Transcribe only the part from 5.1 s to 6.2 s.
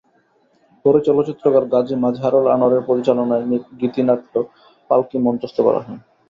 মঞ্চস্থ করা হয়।